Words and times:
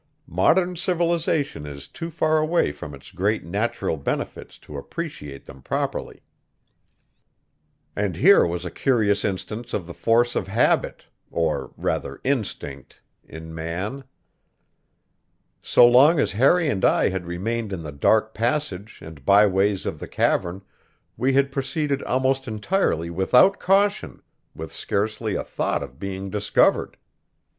Modern 0.25 0.75
civilization 0.75 1.67
is 1.67 1.87
too 1.87 2.09
far 2.09 2.39
away 2.39 2.71
from 2.71 2.95
its 2.95 3.11
great 3.11 3.43
natural 3.45 3.97
benefits 3.97 4.57
to 4.57 4.75
appreciate 4.75 5.45
them 5.45 5.61
properly. 5.61 6.23
And 7.95 8.15
here 8.15 8.43
was 8.47 8.65
a 8.65 8.71
curious 8.71 9.23
instance 9.23 9.75
of 9.75 9.85
the 9.85 9.93
force 9.93 10.35
of 10.35 10.47
habit 10.47 11.05
or, 11.29 11.71
rather, 11.77 12.19
instinct 12.23 13.03
in 13.23 13.53
man. 13.53 14.03
So 15.61 15.87
long 15.87 16.19
as 16.19 16.31
Harry 16.31 16.67
and 16.67 16.83
I 16.83 17.09
had 17.09 17.27
remained 17.27 17.71
in 17.71 17.83
the 17.83 17.91
dark 17.91 18.33
passage 18.33 19.03
and 19.03 19.23
byways 19.23 19.85
of 19.85 19.99
the 19.99 20.07
cavern 20.07 20.63
we 21.15 21.33
had 21.33 21.51
proceeded 21.51 22.01
almost 22.01 22.47
entirely 22.47 23.11
without 23.11 23.59
caution, 23.59 24.23
with 24.55 24.71
scarcely 24.73 25.35
a 25.35 25.43
thought 25.43 25.83
of 25.83 25.99
being 25.99 26.31
discovered. 26.31 26.97